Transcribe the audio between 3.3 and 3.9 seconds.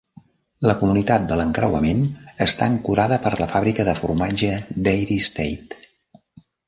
la fàbrica